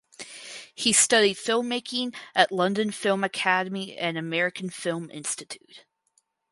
He 0.73 0.93
studied 0.93 1.37
filmmaking 1.37 2.15
at 2.33 2.51
London 2.51 2.89
Film 2.89 3.23
Academy 3.23 3.95
and 3.95 4.17
American 4.17 4.71
Film 4.71 5.11
Institute. 5.11 5.85